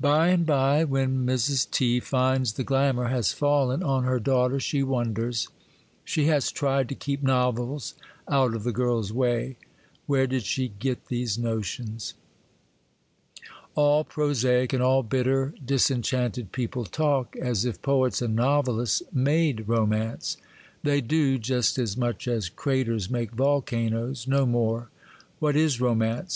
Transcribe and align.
By 0.00 0.26
and 0.30 0.44
by, 0.44 0.82
when 0.82 1.24
Mrs. 1.24 1.70
T. 1.70 2.00
finds 2.00 2.54
the 2.54 2.64
glamour 2.64 3.06
has 3.10 3.32
fallen 3.32 3.80
on 3.80 4.02
her 4.02 4.18
daughter, 4.18 4.58
she 4.58 4.82
wonders; 4.82 5.46
she 6.04 6.24
has 6.26 6.50
'tried 6.50 6.88
to 6.88 6.96
keep 6.96 7.22
novels 7.22 7.94
out 8.28 8.54
of 8.54 8.64
the 8.64 8.72
girl's 8.72 9.12
way,—where 9.12 10.26
did 10.26 10.42
she 10.42 10.66
get 10.80 11.06
these 11.06 11.38
notions?' 11.38 12.14
All 13.76 14.02
prosaic, 14.02 14.72
and 14.72 14.82
all 14.82 15.04
bitter, 15.04 15.54
disenchanted 15.64 16.50
people 16.50 16.84
talk 16.84 17.36
as 17.36 17.64
if 17.64 17.80
poets 17.82 18.20
and 18.20 18.34
novelists 18.34 19.04
made 19.12 19.68
romance. 19.68 20.38
They 20.82 21.00
do—just 21.00 21.78
as 21.78 21.96
much 21.96 22.26
as 22.26 22.48
craters 22.48 23.08
make 23.08 23.30
volcanoes,—no 23.30 24.44
more. 24.44 24.90
What 25.38 25.54
is 25.54 25.80
romance? 25.80 26.30